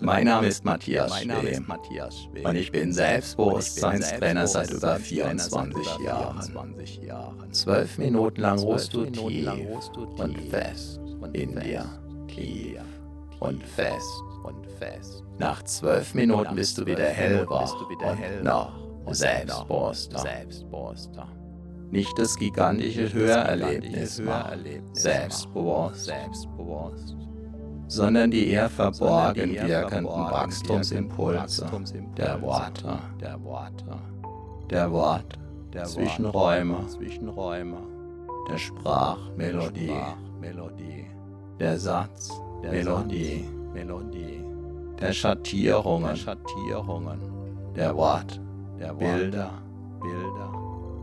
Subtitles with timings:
[0.00, 1.66] Mein Name ist Matthias Schwem.
[2.44, 7.52] Und ich bin Selbstbewusstseinstrainer seit über 24 Jahren.
[7.52, 9.58] Zwölf Minuten lang ruhst du tief
[10.16, 11.00] und fest
[11.32, 11.84] in dir,
[12.28, 12.80] tief
[13.40, 14.22] und fest.
[15.38, 18.72] Nach zwölf Minuten bist du wieder hellwach und noch
[19.12, 20.22] selbstbewusster.
[21.90, 24.58] Nicht das gigantische Hörerlebnis macht
[24.92, 26.12] selbstbewusst,
[27.90, 31.66] sondern die eher verborgen wirkenden Wachstumsimpulse
[32.16, 32.98] der Worte,
[34.70, 35.38] der Wort,
[35.84, 36.76] Zwischenräume,
[38.48, 39.90] der Sprachmelodie,
[41.58, 43.44] der Satzmelodie,
[45.00, 46.16] der Schattierungen,
[47.74, 48.40] der Wort,
[48.98, 49.50] Bilder,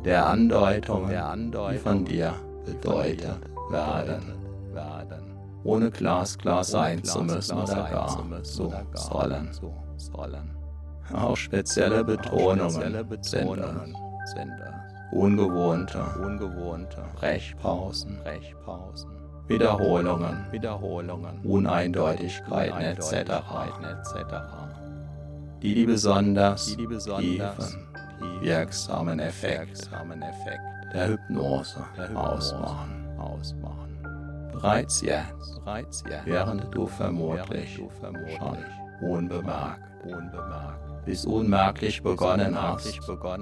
[0.05, 2.33] der Andeutungen, die von dir
[2.65, 4.37] bedeutet werden
[5.67, 8.69] ohne glasklar sein zu müssen oder gar zu
[9.95, 10.55] sollen.
[11.13, 13.05] Auch spezielle Betonungen.
[13.21, 14.51] Sind
[15.11, 16.03] ungewohnte,
[17.15, 18.19] Brechpausen,
[19.47, 23.31] Wiederholungen, Uneindeutigkeiten etc.,
[25.61, 27.87] die die besonders tiefen,
[28.41, 29.87] wirksamen Effekt
[30.93, 31.83] der Hypnose
[32.15, 33.86] ausmachen
[34.57, 35.61] bereits jetzt,
[36.25, 38.57] während du vermutlich schon
[39.01, 39.81] unbemerkt,
[41.05, 42.99] bis unmerklich begonnen hast,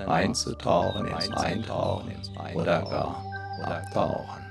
[0.08, 2.12] einzutauchen ins Eintauchen
[2.54, 3.24] oder gar
[3.64, 4.42] abtauchen.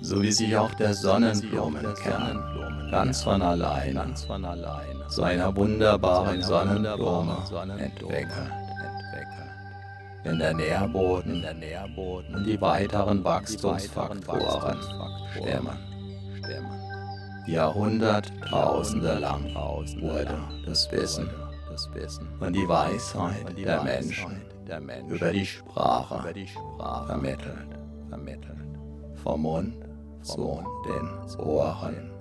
[0.00, 4.16] So wie sich auch der Sonnenblumenkern ganz von allein
[5.08, 7.36] zu einer wunderbaren Sonnenblume
[7.78, 8.61] entwickelt
[10.24, 11.44] wenn der Nährboden
[12.34, 14.78] und die weiteren Wachstumsfaktoren.
[15.32, 15.92] Stemmen.
[17.46, 21.28] Jahrhunderttausende lang wurde das Wissen.
[22.40, 24.42] Und die Weisheit der Menschen
[25.08, 26.34] über die Sprache
[26.78, 28.58] vermittelt,
[29.22, 29.74] vom Mund
[30.22, 32.12] zu den Ohren.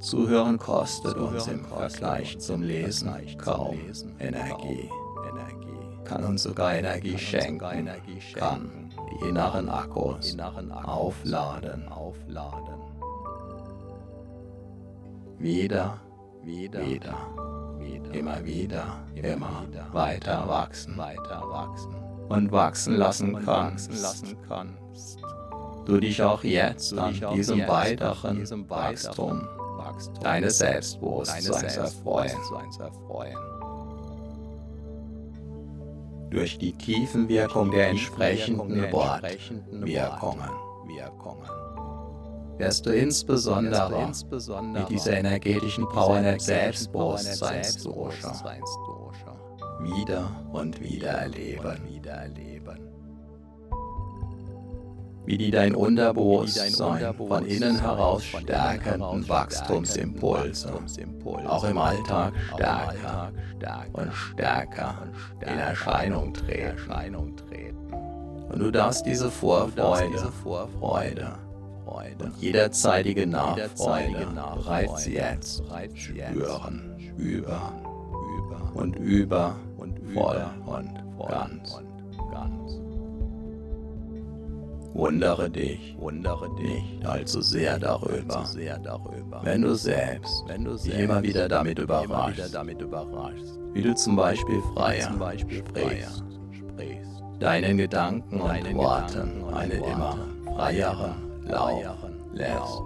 [0.00, 3.78] Zuhören kostet uns im Vergleich zum Lesen kaum
[4.18, 4.88] Energie
[6.12, 7.88] kann uns sogar Energie schenken,
[8.34, 8.90] kann.
[9.10, 10.36] Die inneren Akkus
[10.84, 11.88] aufladen.
[15.38, 16.00] Wieder,
[16.42, 17.16] wieder,
[18.12, 20.96] immer wieder, immer weiter wachsen.
[22.28, 25.18] und wachsen lassen kannst.
[25.84, 29.48] Du dich auch jetzt an diesem weiteren Wachstum
[30.22, 33.51] deines Selbstbewusstseins erfreuen
[36.32, 40.50] durch die Tiefenwirkung der entsprechenden Wortwirkungen.
[42.58, 44.10] Wirst du insbesondere
[44.62, 48.32] mit dieser energetischen Power der Selbstbewusstseinsdosha
[49.80, 52.91] wieder und wieder erleben
[55.24, 60.72] wie die dein Unterbewusstsein von innen heraus stärkenden Wachstumsimpulse
[61.46, 63.32] auch im Alltag stärker
[63.92, 65.08] und stärker
[65.40, 66.72] in Erscheinung treten.
[68.52, 71.32] Und du darfst diese Vorfreude, Freude
[71.86, 75.62] und jederzeitige Nachfreude bereits jetzt
[75.94, 77.72] spüren, über
[78.74, 81.02] und über und voll und
[82.30, 82.91] ganz.
[84.94, 87.06] Wundere dich, wundere dich.
[87.06, 89.40] Allzu sehr darüber, allzu sehr darüber.
[89.42, 93.58] Wenn du selbst, wenn du dich immer wieder damit überraschst, wieder damit überraschst.
[93.72, 99.74] Wie du zum Beispiel freier zum Beispiel sprichst, sprichst, deinen Gedanken und deinen Worten eine
[99.74, 101.14] immer freiere
[101.46, 101.82] Lauf
[102.34, 102.82] lässt,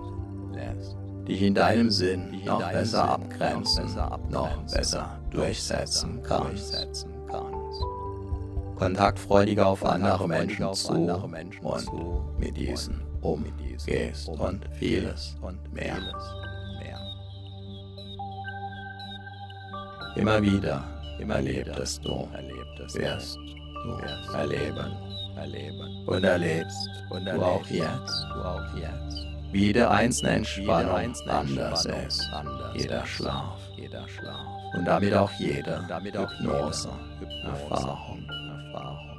[0.53, 3.87] lässt, dich in deinem Sinn noch besser abgrenzen,
[4.31, 7.07] noch besser durchsetzen kannst
[8.77, 10.93] kontaktfreudiger auf andere Menschen zu
[11.63, 15.99] und mit diesen umgehst und vieles und mehr.
[20.17, 20.83] Immer wieder
[21.19, 22.29] erlebtest du,
[22.95, 24.35] wirst du.
[24.35, 28.27] erleben, und erlebst und du auch jetzt,
[29.53, 31.15] wie der einzelne Entspannung.
[31.29, 32.27] Anders ist,
[32.75, 34.47] jeder Schlaf, jeder Schlaf.
[34.75, 36.91] Und damit auch jede Hypnose,
[37.45, 38.16] Erfahrung,
[38.77, 39.17] Erfahrung.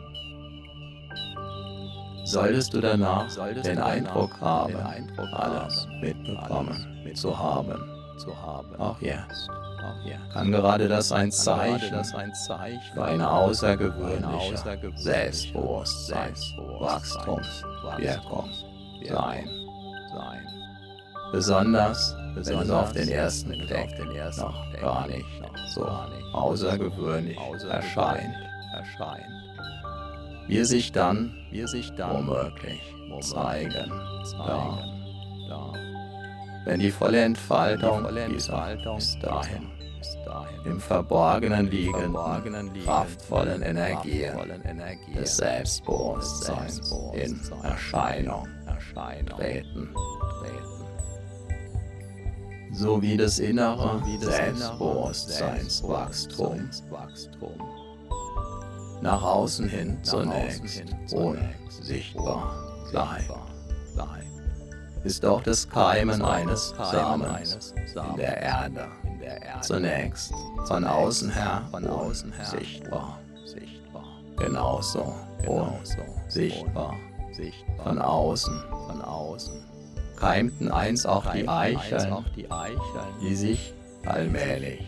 [2.23, 3.27] Solltest du danach
[3.63, 4.75] den Eindruck haben,
[5.33, 7.73] alles mitbekommen zu haben,
[8.79, 9.49] auch jetzt,
[10.33, 12.03] kann gerade das ein Zeichen
[12.93, 14.57] für eine außergewöhnliche
[14.95, 16.33] Selbstbewusstsein,
[16.79, 18.49] Wachstumswirkung
[19.07, 19.49] sein.
[21.31, 23.89] Besonders, wenn es auf den ersten Blick
[24.37, 25.25] noch gar nicht
[25.73, 25.87] so
[26.33, 27.37] außergewöhnlich
[27.69, 28.35] erscheint,
[30.47, 32.81] wie sich dann, wie sich dann womöglich
[33.21, 33.91] zeigen.
[35.47, 35.75] darf.
[36.65, 39.71] Wenn die volle Entfaltung dieser bis dahin
[40.65, 44.33] im Verborgenen liegenden, kraftvollen Energien
[45.15, 48.47] des Selbstbewusstseins in Erscheinung
[49.25, 49.95] treten.
[52.71, 56.69] sowie das innere Selbstbewusstseinswachstum
[59.01, 60.83] nach außen hin zunächst
[61.13, 63.31] unsichtbar bleibt,
[65.03, 68.87] ist auch das Keimen eines Samens in der Erde.
[69.61, 70.33] Zunächst
[70.67, 71.63] von außen her
[72.43, 73.19] sichtbar,
[74.37, 75.13] genauso.
[77.83, 79.65] Von außen, von außen.
[80.17, 82.25] Keimten einst auch die Eicheln,
[83.21, 83.73] die sich
[84.05, 84.81] allmählich,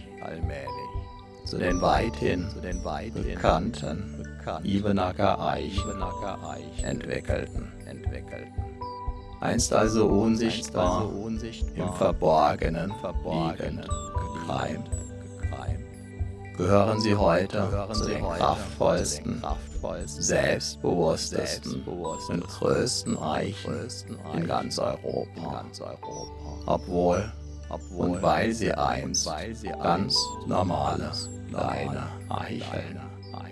[1.54, 4.24] allmählich zu den weithin bekannten
[4.64, 6.02] Ibenacker Eichen
[6.86, 7.72] entwickelten.
[9.42, 11.10] Einst also unsichtbar,
[11.76, 12.94] im Verborgenen,
[13.24, 13.90] liegend,
[14.42, 14.90] gekreimt,
[16.58, 19.42] gehören sie heute zu den kraftvollsten,
[20.08, 23.88] selbstbewusstesten und größten Eichen
[24.36, 25.66] in ganz Europa.
[26.66, 27.32] Obwohl
[27.96, 29.30] und weil sie einst
[29.82, 30.18] ganz
[30.48, 31.12] normale,
[31.50, 33.00] kleine Eicheln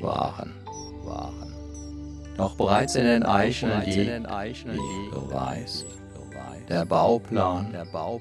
[0.02, 0.54] waren.
[2.38, 5.86] Doch bereits in den Eicheln liegt, wie du weißt,
[6.70, 7.72] der Bauplan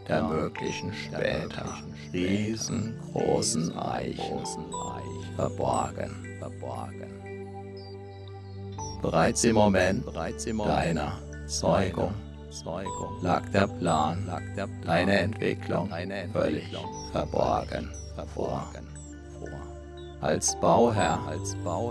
[0.08, 1.74] der möglichen später
[2.12, 4.40] riesengroßen Eichen
[5.36, 6.10] verborgen.
[9.02, 12.14] Bereits im Moment deiner Zeugung
[13.20, 14.26] lag der Plan,
[14.84, 15.90] deine Entwicklung
[16.32, 16.64] völlig
[17.12, 17.92] verborgen
[18.34, 18.70] vor.
[20.20, 21.18] Als Bauherr,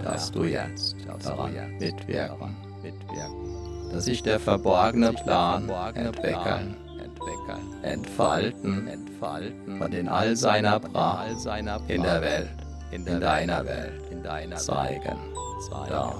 [0.03, 2.55] dass du jetzt daran mitwirken,
[3.91, 6.75] dass sich der verborgene Plan entwickeln,
[7.83, 8.89] entfalten,
[9.79, 11.45] und in all seiner Pracht
[11.87, 12.49] in der Welt,
[12.91, 14.01] in deiner Welt,
[14.55, 15.17] zeigen.
[15.71, 16.15] Darf.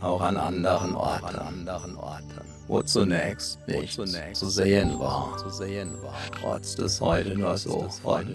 [0.00, 3.96] Auch an anderen Orten, wo zunächst nichts
[4.32, 5.36] zu sehen war,
[6.40, 8.34] trotz des heute nur so von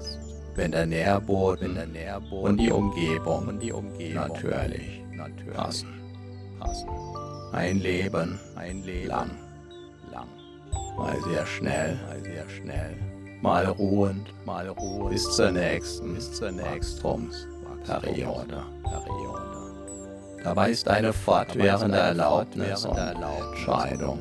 [0.55, 1.77] Wenn der Nährboden
[2.29, 5.03] und die Umgebung natürlich
[5.53, 5.87] passen.
[7.53, 8.39] Ein Leben
[9.05, 9.31] lang.
[10.97, 12.95] mal sehr schnell, mal sehr schnell,
[13.41, 18.63] mal ruhend, mal ruhend, bis zur nächsten, bis zur nächsten Wachstumsperiode.
[20.43, 24.19] Dabei ist eine fortwährende Erlaubnis und Entscheidung,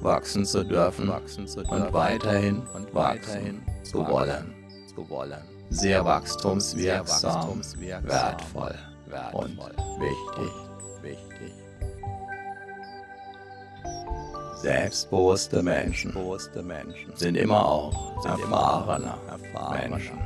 [0.00, 4.55] wachsen zu dürfen und weiterhin und wachsen zu wollen,
[5.70, 7.60] sehr wachstumswirksam,
[8.02, 8.74] wertvoll
[9.32, 9.58] und
[11.02, 11.52] wichtig.
[14.62, 16.12] Selbstbewusste Menschen
[17.14, 19.14] sind immer auch erfahrene
[19.82, 20.18] Menschen.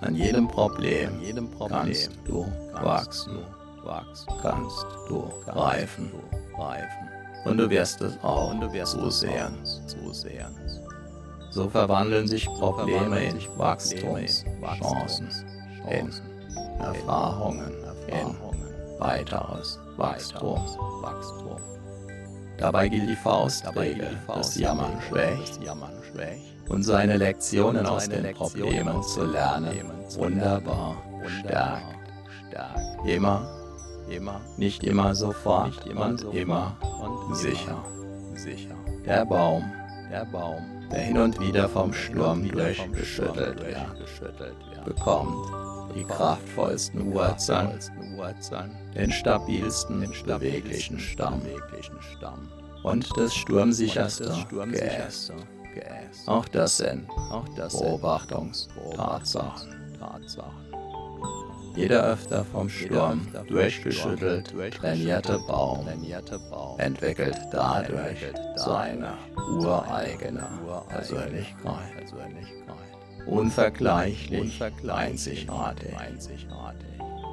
[0.00, 1.20] An jedem Problem
[1.68, 3.38] kannst du wachsen,
[4.40, 6.10] kannst du reifen.
[7.44, 8.54] Und du wirst es auch
[9.86, 10.44] zusehen.
[11.50, 15.28] So verwandeln sich Probleme in Wachstumschancen,
[15.90, 16.10] in
[16.78, 17.72] Erfahrungen,
[18.06, 18.36] in
[19.00, 20.60] weiteres Wachstum.
[22.56, 25.60] Dabei gilt die Faustregel, das Jammern schwächt
[26.68, 30.96] und seine Lektionen aus den Problemen zu lernen wunderbar
[31.40, 31.96] stärkt.
[33.04, 33.48] Immer,
[34.08, 37.82] immer, nicht immer sofort, nicht immer und immer und sicher,
[38.34, 38.74] sicher.
[39.06, 39.64] Der Baum,
[40.10, 45.36] der Baum, der hin und wieder vom Sturm durchgeschüttelt wird, bekommt
[45.94, 47.78] die kraftvollsten Wurzeln,
[48.94, 51.42] den stabilsten, den beweglichen Stamm.
[52.82, 54.34] Und das sturmsicherste
[55.74, 56.26] Geäst.
[56.26, 57.06] Auch das sind
[57.56, 59.76] Beobachtungstatsachen.
[61.76, 65.86] Jeder öfter vom Sturm durchgeschüttelt trainierte Baum
[66.78, 68.18] entwickelt dadurch
[68.56, 69.16] seine
[69.50, 70.46] ureigene
[70.88, 72.12] Persönlichkeit.
[73.26, 75.94] Unvergleichlich, einzigartig,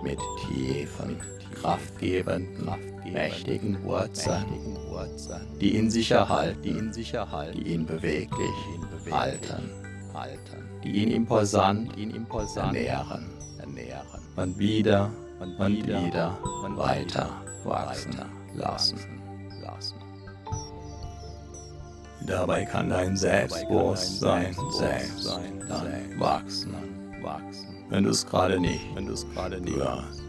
[0.04, 1.22] mit tiefen,
[1.62, 2.70] kraftgebenden,
[3.12, 4.46] mächtigen Wurzeln,
[5.60, 8.50] die in sich erhalten, die ihn beweglich
[9.12, 9.72] halten,
[10.84, 11.92] die ihn imposant
[12.58, 13.26] ernähren
[14.36, 15.10] und wieder
[15.40, 16.38] und wieder
[16.76, 17.30] weiter
[17.64, 18.20] wachsen
[18.56, 19.00] lassen.
[22.26, 26.76] Dabei kann dein Selbstbewusstsein selbst dann wachsen,
[27.90, 30.24] wenn du es gerade nicht, wenn du es gerade nicht hörst.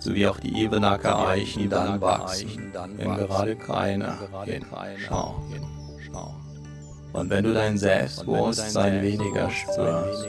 [0.00, 5.34] So wie auch die Ebenacker Eichen dann wachsen, wenn gerade keiner hinschaut.
[7.12, 10.26] Und wenn du dein Selbstbewusstsein weniger spürst,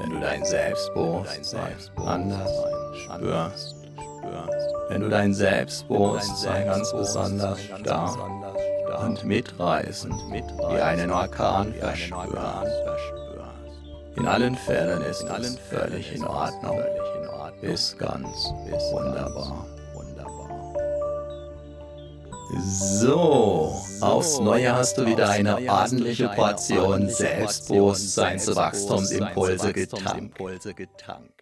[0.00, 2.50] wenn du dein Selbstbewusstsein anders
[3.04, 3.76] spürst,
[4.88, 8.16] wenn du dein Selbstbewusstsein ganz besonders stark
[9.00, 12.72] und mitreißend wie einen Orkan verspürst.
[14.16, 16.78] In allen Fällen ist es völlig in Ordnung,
[17.62, 18.26] ist ganz
[18.92, 19.66] wunderbar.
[22.58, 31.41] So, aufs Neue hast du wieder eine ordentliche Portion Selbstbewusstseinswachstumsimpulse getankt.